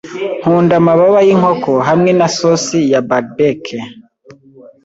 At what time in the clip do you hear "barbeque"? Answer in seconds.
3.09-3.77